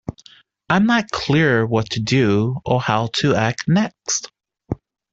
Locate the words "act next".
3.35-4.31